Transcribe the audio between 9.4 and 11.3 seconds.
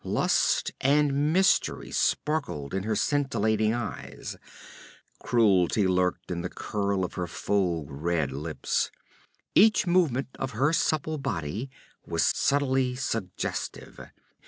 Each movement of her supple